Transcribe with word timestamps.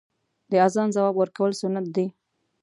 د 0.49 0.51
اذان 0.65 0.89
ځواب 0.95 1.15
ورکول 1.17 1.51
سنت 1.61 1.85
دی. 1.95 2.05